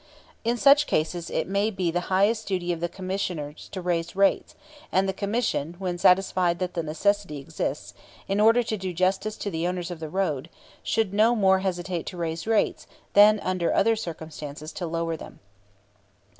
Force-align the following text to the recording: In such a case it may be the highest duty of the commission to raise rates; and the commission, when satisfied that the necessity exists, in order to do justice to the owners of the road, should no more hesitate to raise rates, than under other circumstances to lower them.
In 0.43 0.57
such 0.57 0.81
a 0.81 0.85
case 0.87 1.13
it 1.13 1.47
may 1.47 1.69
be 1.69 1.91
the 1.91 1.99
highest 2.09 2.47
duty 2.47 2.73
of 2.73 2.79
the 2.79 2.89
commission 2.89 3.55
to 3.69 3.81
raise 3.81 4.15
rates; 4.15 4.55
and 4.91 5.07
the 5.07 5.13
commission, 5.13 5.75
when 5.77 5.99
satisfied 5.99 6.57
that 6.57 6.73
the 6.73 6.81
necessity 6.81 7.37
exists, 7.37 7.93
in 8.27 8.39
order 8.39 8.63
to 8.63 8.77
do 8.77 8.93
justice 8.93 9.37
to 9.37 9.51
the 9.51 9.67
owners 9.67 9.91
of 9.91 9.99
the 9.99 10.09
road, 10.09 10.49
should 10.81 11.13
no 11.13 11.35
more 11.35 11.59
hesitate 11.59 12.07
to 12.07 12.17
raise 12.17 12.47
rates, 12.47 12.87
than 13.13 13.39
under 13.41 13.71
other 13.71 13.95
circumstances 13.95 14.73
to 14.73 14.87
lower 14.87 15.15
them. 15.15 15.39